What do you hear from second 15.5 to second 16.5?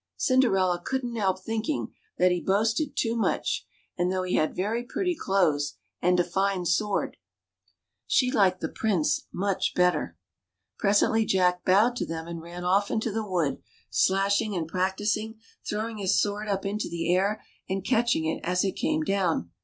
throwing his sword